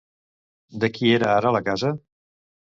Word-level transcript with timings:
De 0.85 0.89
qui 0.95 1.13
era 1.19 1.29
ara 1.35 1.53
la 1.59 1.63
casa? 1.71 1.95